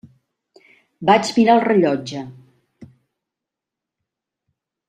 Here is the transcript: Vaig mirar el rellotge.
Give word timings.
Vaig 1.09 1.29
mirar 1.35 1.57
el 1.59 1.63
rellotge. 1.67 2.23